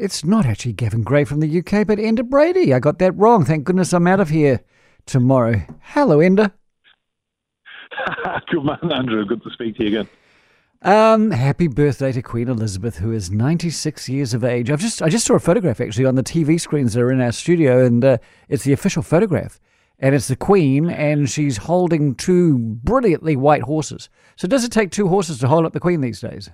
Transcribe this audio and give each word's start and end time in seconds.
it's 0.00 0.24
not 0.24 0.46
actually 0.46 0.72
Gavin 0.72 1.02
Gray 1.02 1.24
from 1.24 1.40
the 1.40 1.58
UK, 1.58 1.86
but 1.86 1.98
Enda 1.98 2.24
Brady. 2.24 2.72
I 2.72 2.78
got 2.78 2.98
that 2.98 3.12
wrong. 3.12 3.44
Thank 3.44 3.64
goodness 3.64 3.92
I'm 3.92 4.06
out 4.06 4.20
of 4.20 4.30
here 4.30 4.60
tomorrow. 5.06 5.62
Hello, 5.82 6.18
Enda. 6.18 6.52
Good 8.50 8.64
man, 8.64 8.92
Andrew. 8.92 9.24
Good 9.24 9.42
to 9.42 9.50
speak 9.50 9.76
to 9.76 9.84
you 9.84 9.88
again. 10.00 10.08
Um, 10.82 11.30
happy 11.30 11.68
birthday 11.68 12.10
to 12.12 12.22
Queen 12.22 12.48
Elizabeth, 12.48 12.96
who 12.96 13.12
is 13.12 13.30
96 13.30 14.08
years 14.08 14.32
of 14.32 14.42
age. 14.42 14.70
I've 14.70 14.80
just 14.80 15.02
I 15.02 15.10
just 15.10 15.26
saw 15.26 15.34
a 15.34 15.40
photograph 15.40 15.80
actually 15.80 16.06
on 16.06 16.14
the 16.14 16.22
TV 16.22 16.58
screens 16.58 16.94
that 16.94 17.02
are 17.02 17.12
in 17.12 17.20
our 17.20 17.32
studio, 17.32 17.84
and 17.84 18.02
uh, 18.02 18.16
it's 18.48 18.64
the 18.64 18.72
official 18.72 19.02
photograph, 19.02 19.60
and 19.98 20.14
it's 20.14 20.28
the 20.28 20.36
Queen, 20.36 20.88
and 20.88 21.28
she's 21.28 21.58
holding 21.58 22.14
two 22.14 22.58
brilliantly 22.58 23.36
white 23.36 23.62
horses. 23.62 24.08
So 24.36 24.48
does 24.48 24.64
it 24.64 24.72
take 24.72 24.90
two 24.90 25.08
horses 25.08 25.38
to 25.40 25.48
hold 25.48 25.66
up 25.66 25.74
the 25.74 25.80
Queen 25.80 26.00
these 26.00 26.20
days? 26.20 26.48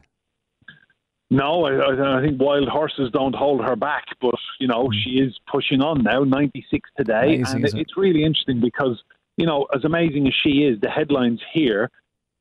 No, 1.28 1.64
I, 1.64 2.18
I 2.18 2.22
think 2.22 2.40
wild 2.40 2.68
horses 2.68 3.10
don't 3.12 3.34
hold 3.34 3.64
her 3.64 3.74
back, 3.74 4.04
but 4.20 4.34
you 4.60 4.68
know 4.68 4.86
hmm. 4.86 4.98
she 5.02 5.10
is 5.18 5.38
pushing 5.50 5.82
on 5.82 6.02
now, 6.02 6.22
96 6.22 6.88
today, 6.96 7.34
Amazing, 7.36 7.56
and 7.56 7.64
it? 7.64 7.74
it's 7.74 7.96
really 7.96 8.22
interesting 8.24 8.60
because 8.60 9.02
you 9.36 9.46
know 9.46 9.66
as 9.74 9.84
amazing 9.84 10.26
as 10.28 10.34
she 10.42 10.64
is, 10.64 10.80
the 10.80 10.90
headlines 10.90 11.40
here 11.52 11.90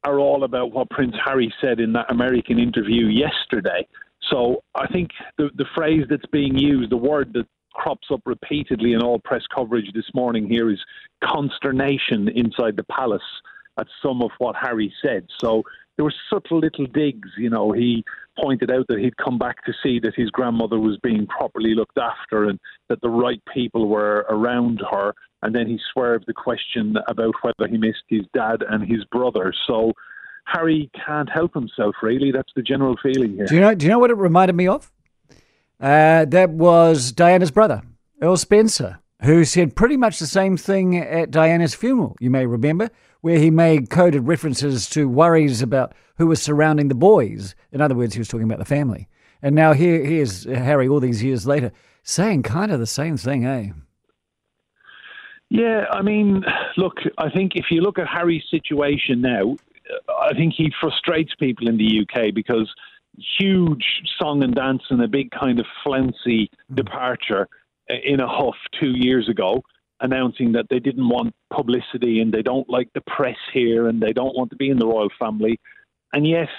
are 0.03 0.19
all 0.19 0.43
about 0.43 0.71
what 0.71 0.89
Prince 0.91 1.15
Harry 1.23 1.51
said 1.59 1.79
in 1.79 1.93
that 1.93 2.11
American 2.11 2.59
interview 2.59 3.07
yesterday. 3.07 3.87
So 4.29 4.63
I 4.75 4.87
think 4.87 5.09
the 5.37 5.49
the 5.55 5.65
phrase 5.75 6.05
that's 6.09 6.25
being 6.31 6.57
used, 6.57 6.91
the 6.91 6.97
word 6.97 7.33
that 7.33 7.47
crops 7.73 8.07
up 8.11 8.21
repeatedly 8.25 8.93
in 8.93 9.01
all 9.01 9.19
press 9.19 9.43
coverage 9.53 9.91
this 9.93 10.09
morning 10.13 10.47
here 10.49 10.69
is 10.69 10.79
consternation 11.23 12.29
inside 12.29 12.77
the 12.77 12.83
palace 12.83 13.21
at 13.77 13.87
some 14.01 14.21
of 14.21 14.31
what 14.37 14.55
Harry 14.55 14.93
said. 15.03 15.27
So 15.43 15.63
there 15.95 16.05
were 16.05 16.13
subtle 16.29 16.59
little 16.59 16.85
digs. 16.87 17.29
You 17.37 17.49
know, 17.49 17.71
he 17.71 18.03
pointed 18.41 18.71
out 18.71 18.87
that 18.89 18.99
he'd 18.99 19.17
come 19.17 19.37
back 19.37 19.63
to 19.65 19.73
see 19.81 19.99
that 19.99 20.15
his 20.15 20.29
grandmother 20.29 20.79
was 20.79 20.97
being 21.01 21.27
properly 21.27 21.73
looked 21.73 21.97
after 21.97 22.45
and 22.45 22.59
that 22.89 23.01
the 23.01 23.09
right 23.09 23.41
people 23.53 23.87
were 23.87 24.25
around 24.29 24.81
her. 24.91 25.13
And 25.41 25.55
then 25.55 25.67
he 25.67 25.79
swerved 25.93 26.25
the 26.27 26.33
question 26.33 26.95
about 27.07 27.35
whether 27.41 27.69
he 27.69 27.77
missed 27.77 28.03
his 28.09 28.25
dad 28.33 28.63
and 28.67 28.83
his 28.83 29.05
brother. 29.05 29.53
So 29.67 29.93
Harry 30.45 30.89
can't 31.05 31.29
help 31.29 31.53
himself, 31.53 31.95
really. 32.01 32.31
That's 32.31 32.51
the 32.55 32.61
general 32.61 32.95
feeling 33.01 33.35
here. 33.35 33.45
Do 33.45 33.55
you 33.55 33.61
know? 33.61 33.75
Do 33.75 33.85
you 33.85 33.91
know 33.91 33.99
what 33.99 34.11
it 34.11 34.17
reminded 34.17 34.55
me 34.55 34.67
of? 34.67 34.91
Uh, 35.79 36.25
that 36.25 36.51
was 36.51 37.11
Diana's 37.11 37.51
brother, 37.51 37.81
Earl 38.21 38.37
Spencer, 38.37 38.99
who 39.23 39.45
said 39.45 39.75
pretty 39.75 39.97
much 39.97 40.19
the 40.19 40.27
same 40.27 40.57
thing 40.57 40.97
at 40.97 41.31
Diana's 41.31 41.73
funeral. 41.73 42.15
You 42.19 42.29
may 42.29 42.45
remember, 42.45 42.89
where 43.21 43.39
he 43.39 43.49
made 43.49 43.89
coded 43.89 44.27
references 44.27 44.87
to 44.89 45.09
worries 45.09 45.61
about 45.61 45.93
who 46.17 46.27
was 46.27 46.41
surrounding 46.41 46.89
the 46.89 46.95
boys. 46.95 47.55
In 47.71 47.81
other 47.81 47.95
words, 47.95 48.13
he 48.13 48.19
was 48.19 48.27
talking 48.27 48.45
about 48.45 48.59
the 48.59 48.65
family. 48.65 49.07
And 49.41 49.55
now 49.55 49.73
here, 49.73 50.03
here's 50.03 50.43
Harry, 50.43 50.87
all 50.87 50.99
these 50.99 51.23
years 51.23 51.47
later, 51.47 51.71
saying 52.03 52.43
kind 52.43 52.71
of 52.71 52.79
the 52.79 52.85
same 52.85 53.17
thing, 53.17 53.45
eh? 53.45 53.71
Yeah, 55.49 55.85
I 55.91 56.01
mean, 56.01 56.43
look, 56.77 56.97
I 57.17 57.29
think 57.29 57.55
if 57.55 57.65
you 57.69 57.81
look 57.81 57.99
at 57.99 58.07
Harry's 58.07 58.43
situation 58.49 59.21
now, 59.21 59.55
I 60.19 60.33
think 60.33 60.53
he 60.55 60.71
frustrates 60.79 61.33
people 61.35 61.67
in 61.67 61.77
the 61.77 62.01
UK 62.01 62.33
because 62.33 62.73
huge 63.39 64.01
song 64.19 64.43
and 64.43 64.53
dance 64.53 64.83
and 64.89 65.01
a 65.01 65.07
big 65.07 65.31
kind 65.31 65.59
of 65.59 65.65
flouncy 65.83 66.49
departure 66.73 67.47
in 67.89 68.19
a 68.19 68.27
huff 68.27 68.55
two 68.79 68.91
years 68.95 69.29
ago, 69.29 69.61
announcing 70.01 70.51
that 70.53 70.65
they 70.69 70.79
didn't 70.79 71.07
want 71.07 71.33
publicity 71.53 72.19
and 72.19 72.33
they 72.33 72.41
don't 72.41 72.69
like 72.69 72.89
the 72.93 73.01
press 73.01 73.37
here 73.53 73.87
and 73.87 74.01
they 74.01 74.13
don't 74.13 74.35
want 74.35 74.49
to 74.49 74.55
be 74.55 74.69
in 74.69 74.77
the 74.77 74.87
royal 74.87 75.09
family. 75.19 75.59
And 76.13 76.27
yes, 76.27 76.49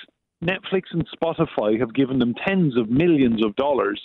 Netflix 0.43 0.83
and 0.93 1.07
Spotify 1.11 1.79
have 1.81 1.95
given 1.95 2.19
them 2.19 2.35
tens 2.47 2.77
of 2.77 2.91
millions 2.91 3.45
of 3.45 3.55
dollars, 3.57 4.01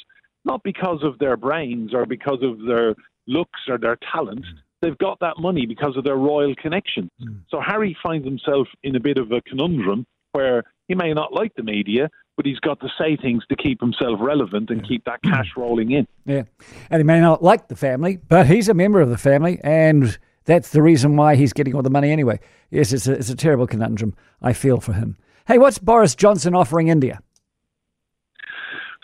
not 0.46 0.62
because 0.64 1.04
of 1.04 1.20
their 1.20 1.38
brains 1.38 1.94
or 1.94 2.06
because 2.06 2.40
of 2.42 2.66
their 2.66 2.96
looks 3.28 3.60
or 3.68 3.78
their 3.78 3.98
talent. 4.12 4.42
Mm. 4.42 4.58
They've 4.82 4.98
got 4.98 5.20
that 5.20 5.38
money 5.38 5.66
because 5.66 5.96
of 5.96 6.04
their 6.04 6.16
royal 6.16 6.56
connection. 6.56 7.10
Mm. 7.22 7.42
So 7.50 7.62
Harry 7.66 7.96
finds 8.02 8.26
himself 8.26 8.68
in 8.84 8.96
a 8.96 9.00
bit 9.00 9.18
of 9.18 9.32
a 9.32 9.42
conundrum 9.42 10.06
where 10.32 10.64
he 10.92 10.96
may 10.96 11.14
not 11.14 11.32
like 11.32 11.56
the 11.56 11.64
media, 11.64 12.10
but 12.36 12.46
he's 12.46 12.60
got 12.60 12.82
to 12.82 12.90
say 12.98 13.16
things 13.16 13.46
to 13.48 13.56
keep 13.56 13.80
himself 13.80 14.20
relevant 14.20 14.70
and 14.70 14.86
keep 14.86 15.06
that 15.06 15.24
cash 15.24 15.50
mm. 15.56 15.62
rolling 15.62 15.92
in. 15.92 16.06
Yeah. 16.26 16.44
And 16.90 17.00
he 17.00 17.06
may 17.06 17.22
not 17.22 17.42
like 17.42 17.70
the 17.70 17.78
family, 17.78 18.18
but 18.18 18.46
he's 18.46 18.68
a 18.68 18.74
member 18.74 19.00
of 19.00 19.10
the 19.10 19.18
family, 19.18 19.58
and 19.64 20.20
that's 20.44 20.72
the 20.72 20.82
reason 20.82 21.16
why 21.16 21.36
he's 21.38 21.54
getting 21.54 21.76
all 21.76 21.82
the 21.82 21.90
money 21.90 22.12
anyway. 22.12 22.42
Yes, 22.72 22.92
it's 22.92 23.08
a, 23.08 23.14
it's 23.14 23.30
a 23.30 23.38
terrible 23.38 23.68
conundrum. 23.68 24.16
I 24.42 24.52
feel 24.52 24.82
for 24.82 24.92
him. 24.92 25.16
Hey, 25.48 25.60
what's 25.60 25.78
Boris 25.78 26.14
Johnson 26.14 26.56
offering 26.56 26.90
India? 26.90 27.22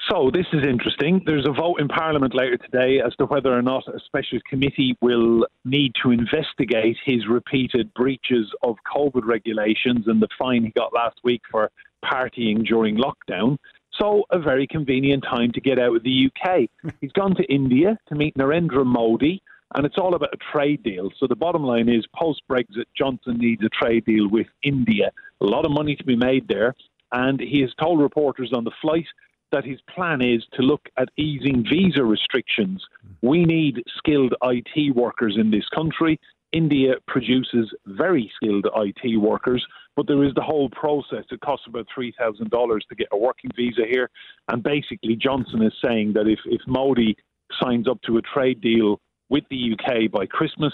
So 0.09 0.31
this 0.33 0.45
is 0.53 0.63
interesting. 0.63 1.21
There's 1.25 1.45
a 1.45 1.51
vote 1.51 1.81
in 1.81 1.89
Parliament 1.89 2.33
later 2.33 2.55
today 2.57 3.01
as 3.05 3.13
to 3.15 3.25
whether 3.25 3.51
or 3.51 3.61
not 3.61 3.83
a 3.89 3.99
special 4.05 4.39
committee 4.49 4.95
will 5.01 5.45
need 5.65 5.93
to 6.01 6.11
investigate 6.11 6.95
his 7.05 7.27
repeated 7.27 7.93
breaches 7.93 8.49
of 8.63 8.77
COVID 8.95 9.25
regulations 9.25 10.07
and 10.07 10.21
the 10.21 10.29
fine 10.39 10.63
he 10.63 10.69
got 10.69 10.93
last 10.93 11.17
week 11.25 11.41
for 11.51 11.69
partying 12.05 12.65
during 12.65 12.97
lockdown. 12.97 13.57
So 13.99 14.23
a 14.29 14.39
very 14.39 14.65
convenient 14.65 15.23
time 15.23 15.51
to 15.51 15.59
get 15.59 15.77
out 15.77 15.97
of 15.97 16.03
the 16.03 16.29
UK. 16.29 16.69
He's 17.01 17.11
gone 17.11 17.35
to 17.35 17.43
India 17.43 17.97
to 18.07 18.15
meet 18.15 18.35
Narendra 18.35 18.85
Modi, 18.85 19.41
and 19.75 19.85
it's 19.85 19.97
all 19.97 20.15
about 20.15 20.33
a 20.33 20.57
trade 20.57 20.83
deal. 20.83 21.09
So 21.19 21.27
the 21.27 21.35
bottom 21.35 21.63
line 21.63 21.89
is, 21.89 22.05
post 22.15 22.43
Brexit, 22.49 22.85
Johnson 22.97 23.39
needs 23.39 23.61
a 23.61 23.69
trade 23.69 24.05
deal 24.05 24.29
with 24.29 24.47
India. 24.63 25.11
A 25.41 25.45
lot 25.45 25.65
of 25.65 25.71
money 25.71 25.97
to 25.97 26.03
be 26.05 26.15
made 26.15 26.47
there, 26.47 26.75
and 27.11 27.41
he 27.41 27.59
has 27.61 27.71
told 27.81 27.99
reporters 27.99 28.53
on 28.53 28.63
the 28.63 28.71
flight 28.81 29.05
that 29.51 29.65
his 29.65 29.79
plan 29.93 30.21
is 30.21 30.43
to 30.53 30.61
look 30.61 30.89
at 30.97 31.09
easing 31.17 31.63
visa 31.63 32.03
restrictions. 32.03 32.83
We 33.21 33.45
need 33.45 33.83
skilled 33.97 34.33
IT 34.43 34.95
workers 34.95 35.37
in 35.39 35.51
this 35.51 35.67
country. 35.69 36.19
India 36.53 36.95
produces 37.07 37.73
very 37.85 38.31
skilled 38.35 38.67
IT 38.75 39.17
workers, 39.17 39.65
but 39.95 40.07
there 40.07 40.23
is 40.23 40.33
the 40.33 40.41
whole 40.41 40.69
process. 40.69 41.25
It 41.29 41.41
costs 41.41 41.65
about 41.67 41.87
$3,000 41.97 42.79
to 42.89 42.95
get 42.95 43.07
a 43.11 43.17
working 43.17 43.51
visa 43.55 43.81
here. 43.87 44.09
And 44.47 44.63
basically, 44.63 45.15
Johnson 45.15 45.61
is 45.61 45.73
saying 45.83 46.13
that 46.13 46.27
if, 46.27 46.39
if 46.45 46.61
Modi 46.67 47.15
signs 47.61 47.87
up 47.87 48.01
to 48.03 48.17
a 48.17 48.21
trade 48.21 48.61
deal 48.61 48.99
with 49.29 49.43
the 49.49 49.73
UK 49.73 50.09
by 50.11 50.25
Christmas, 50.25 50.73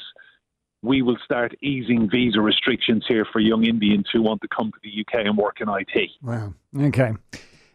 we 0.84 1.02
will 1.02 1.18
start 1.24 1.56
easing 1.64 2.10
visa 2.10 2.42
restrictions 2.42 3.06
here 3.08 3.26
for 3.32 3.40
young 3.40 3.66
Indians 3.66 4.06
who 4.12 4.22
want 4.22 4.42
to 4.42 4.48
come 4.56 4.72
to 4.72 4.78
the 4.84 5.02
UK 5.02 5.26
and 5.26 5.38
work 5.38 5.62
in 5.62 5.70
IT. 5.70 6.10
Wow. 6.22 6.54
Okay. 6.78 7.14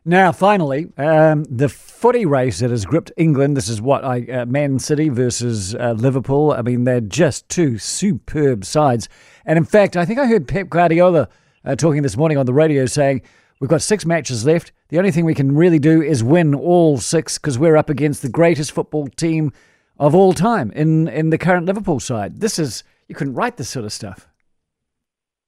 Now, 0.08 0.32
finally, 0.32 0.90
um, 0.96 1.44
the 1.50 1.68
footy 1.68 2.24
race 2.24 2.60
that 2.60 2.70
has 2.70 2.86
gripped 2.86 3.12
England. 3.18 3.58
This 3.58 3.68
is 3.68 3.82
what 3.82 4.06
I 4.06 4.22
uh, 4.22 4.46
Man 4.46 4.78
City 4.78 5.10
versus 5.10 5.74
uh, 5.74 5.92
Liverpool. 5.98 6.50
I 6.50 6.62
mean, 6.62 6.84
they're 6.84 7.02
just 7.02 7.46
two 7.50 7.76
superb 7.76 8.64
sides. 8.64 9.10
And 9.44 9.58
in 9.58 9.66
fact, 9.66 9.98
I 9.98 10.06
think 10.06 10.18
I 10.18 10.24
heard 10.26 10.48
Pep 10.48 10.70
Guardiola 10.70 11.28
uh, 11.62 11.76
talking 11.76 12.00
this 12.00 12.16
morning 12.16 12.38
on 12.38 12.46
the 12.46 12.54
radio 12.54 12.86
saying, 12.86 13.20
We've 13.60 13.68
got 13.68 13.82
six 13.82 14.06
matches 14.06 14.46
left. 14.46 14.72
The 14.88 14.96
only 14.96 15.10
thing 15.10 15.26
we 15.26 15.34
can 15.34 15.54
really 15.54 15.78
do 15.78 16.00
is 16.00 16.24
win 16.24 16.54
all 16.54 16.96
six 16.96 17.36
because 17.36 17.58
we're 17.58 17.76
up 17.76 17.90
against 17.90 18.22
the 18.22 18.30
greatest 18.30 18.72
football 18.72 19.08
team 19.08 19.52
of 19.98 20.14
all 20.14 20.32
time 20.32 20.70
in, 20.70 21.08
in 21.08 21.28
the 21.28 21.36
current 21.36 21.66
Liverpool 21.66 22.00
side. 22.00 22.40
This 22.40 22.58
is, 22.58 22.82
you 23.08 23.14
couldn't 23.14 23.34
write 23.34 23.58
this 23.58 23.68
sort 23.68 23.84
of 23.84 23.92
stuff. 23.92 24.26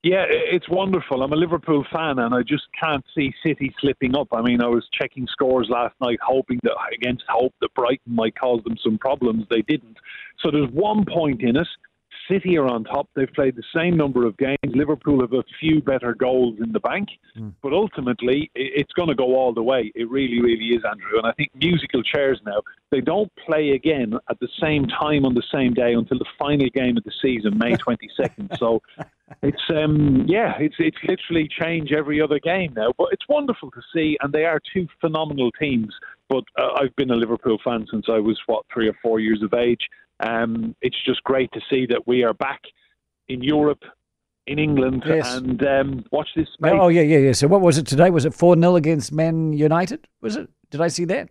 Yeah, 0.03 0.25
it's 0.29 0.69
wonderful. 0.69 1.23
I'm 1.23 1.33
a 1.33 1.37
Liverpool 1.37 1.85
fan, 1.93 2.19
and 2.21 2.35
I 2.35 2.43
just 2.43 2.65
can't 2.81 3.05
see 3.15 3.35
City 3.45 3.75
slipping 3.81 4.17
up. 4.17 4.29
I 4.33 4.41
mean, 4.41 4.63
I 4.63 4.67
was 4.67 4.89
checking 4.99 5.27
scores 5.27 5.69
last 5.69 5.95
night, 6.01 6.19
hoping 6.27 6.59
that 6.63 6.77
against 6.95 7.25
hope 7.29 7.53
that 7.61 7.75
Brighton 7.75 8.15
might 8.15 8.35
cause 8.35 8.63
them 8.65 8.79
some 8.83 8.97
problems. 8.97 9.45
They 9.51 9.61
didn't. 9.61 9.99
So 10.43 10.51
there's 10.51 10.71
one 10.71 11.05
point 11.05 11.43
in 11.43 11.57
it. 11.57 11.69
City 12.31 12.57
are 12.57 12.67
on 12.67 12.85
top. 12.85 13.09
They've 13.15 13.33
played 13.33 13.57
the 13.57 13.65
same 13.75 13.97
number 13.97 14.25
of 14.25 14.37
games. 14.37 14.59
Liverpool 14.65 15.21
have 15.21 15.33
a 15.33 15.43
few 15.59 15.83
better 15.83 16.15
goals 16.15 16.59
in 16.63 16.73
the 16.73 16.81
bank, 16.81 17.09
hmm. 17.35 17.49
but 17.61 17.73
ultimately 17.73 18.51
it's 18.55 18.93
going 18.93 19.09
to 19.09 19.15
go 19.15 19.35
all 19.37 19.53
the 19.53 19.63
way. 19.63 19.91
It 19.95 20.09
really, 20.09 20.41
really 20.41 20.67
is, 20.67 20.83
Andrew. 20.89 21.19
And 21.19 21.27
I 21.27 21.33
think 21.33 21.51
musical 21.55 22.03
chairs 22.03 22.41
now 22.47 22.63
they 22.91 23.01
don't 23.01 23.31
play 23.37 23.71
again 23.71 24.15
at 24.29 24.39
the 24.41 24.49
same 24.61 24.87
time 24.87 25.25
on 25.25 25.35
the 25.35 25.43
same 25.53 25.75
day 25.75 25.93
until 25.93 26.19
the 26.19 26.27
final 26.39 26.69
game 26.71 26.97
of 26.97 27.05
the 27.05 27.13
season, 27.23 27.59
May 27.59 27.73
22nd. 27.77 28.59
so 28.59 28.81
it's 29.43 29.63
um 29.71 30.25
yeah, 30.27 30.55
it's 30.59 30.77
it's 30.79 30.97
literally 31.07 31.49
change 31.49 31.93
every 31.93 32.21
other 32.21 32.39
game 32.39 32.73
now. 32.77 32.93
But 32.99 33.09
it's 33.13 33.27
wonderful 33.29 33.71
to 33.73 33.81
see, 33.95 34.17
and 34.21 34.33
they 34.33 34.45
are 34.45 34.61
two 34.73 34.87
phenomenal 35.01 35.51
teams. 35.53 35.95
But 36.29 36.45
uh, 36.59 36.71
I've 36.81 36.95
been 36.97 37.11
a 37.11 37.17
Liverpool 37.17 37.59
fan 37.65 37.87
since 37.91 38.07
I 38.09 38.19
was 38.19 38.39
what 38.47 38.65
three 38.73 38.89
or 38.89 38.95
four 39.03 39.21
years 39.21 39.43
of 39.43 39.55
age. 39.55 39.81
Um, 40.21 40.75
it's 40.83 40.97
just 41.05 41.23
great 41.25 41.51
to 41.53 41.61
see 41.71 41.87
that 41.87 42.07
we 42.07 42.23
are 42.25 42.35
back 42.35 42.61
in 43.29 43.43
Europe, 43.43 43.83
in 44.47 44.59
England, 44.59 45.03
Yes. 45.07 45.37
and 45.37 45.63
um, 45.67 46.05
watch 46.13 46.29
this 46.37 46.49
space. 46.53 46.73
Oh, 46.75 46.89
yeah, 46.89 47.03
yeah, 47.03 47.19
yeah. 47.19 47.33
So 47.33 47.49
what 47.49 47.61
was 47.63 47.79
it 47.79 47.87
today? 47.87 48.11
Was 48.11 48.25
it 48.27 48.35
4 48.35 48.57
0 48.57 48.77
against 48.77 49.13
Man 49.13 49.53
United? 49.53 50.07
Was 50.21 50.37
it? 50.37 50.49
Did 50.71 50.81
I 50.83 50.89
see 50.89 51.05
that? 51.07 51.31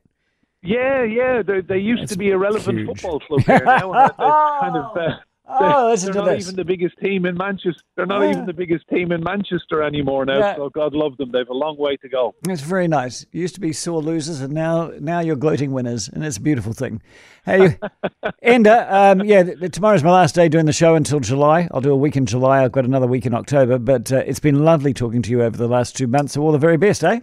Yeah, 0.63 1.03
yeah. 1.03 1.41
They, 1.41 1.61
they 1.61 1.77
used 1.77 2.01
That's 2.03 2.13
to 2.13 2.17
be 2.17 2.31
a 2.31 2.37
relevant 2.37 2.79
huge. 2.79 2.87
football 2.87 3.19
club 3.19 3.41
here 3.45 3.63
now. 3.63 3.93
and 3.93 4.09
they've 4.09 4.15
kind 4.17 4.77
of 4.77 4.97
uh, 4.97 5.17
Oh, 5.51 5.89
listen 5.89 6.07
they're 6.07 6.13
to 6.21 6.29
not 6.29 6.35
this. 6.37 6.45
even 6.45 6.55
the 6.57 6.65
biggest 6.65 6.97
team 6.99 7.25
in 7.25 7.35
Manchester. 7.35 7.81
They're 7.95 8.05
not 8.05 8.21
Yeah. 8.21 8.31
even 8.31 8.45
the 8.45 8.53
biggest 8.53 8.87
team 8.87 9.11
in 9.11 9.23
Manchester 9.23 9.81
anymore 9.81 10.25
now. 10.25 10.37
Yeah. 10.39 10.55
So 10.55 10.69
God 10.69 10.93
love 10.93 11.17
them. 11.17 11.31
They've 11.31 11.47
a 11.49 11.53
long 11.53 11.75
way 11.77 11.97
to 11.97 12.07
go. 12.09 12.35
It's 12.47 12.61
very 12.61 12.87
nice. 12.87 13.25
You 13.31 13.41
used 13.41 13.55
to 13.55 13.61
be 13.61 13.73
sore 13.73 14.01
losers, 14.01 14.41
and 14.41 14.53
now 14.53 14.91
now 14.99 15.19
you're 15.21 15.35
gloating 15.35 15.71
winners, 15.71 16.07
and 16.07 16.23
it's 16.23 16.37
a 16.37 16.41
beautiful 16.41 16.73
thing. 16.73 17.01
Hey, 17.45 17.77
Enda, 18.45 18.91
um, 18.91 19.23
yeah, 19.25 19.43
th- 19.43 19.59
th- 19.59 19.71
tomorrow's 19.71 20.03
my 20.03 20.11
last 20.11 20.35
day 20.35 20.49
doing 20.49 20.65
the 20.65 20.73
show 20.73 20.95
until 20.95 21.19
July. 21.19 21.67
I'll 21.71 21.81
do 21.81 21.91
a 21.91 21.95
week 21.97 22.15
in 22.15 22.25
July. 22.25 22.63
I've 22.63 22.71
got 22.71 22.85
another 22.85 23.07
week 23.07 23.25
in 23.25 23.33
October, 23.33 23.77
but 23.79 24.11
uh, 24.11 24.17
it's 24.17 24.39
been 24.39 24.63
lovely 24.63 24.93
talking 24.93 25.21
to 25.23 25.31
you 25.31 25.41
over 25.41 25.57
the 25.57 25.67
last 25.67 25.95
two 25.97 26.07
months. 26.07 26.33
So 26.33 26.41
all 26.41 26.51
the 26.51 26.57
very 26.57 26.77
best, 26.77 27.03
eh? 27.03 27.19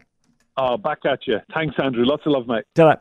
Oh, 0.58 0.76
back 0.76 0.98
at 1.04 1.26
you. 1.26 1.38
Thanks, 1.54 1.76
Andrew. 1.82 2.04
Lots 2.04 2.22
of 2.26 2.32
love, 2.32 2.46
mate. 2.48 2.64
Ta-ra. 2.74 2.96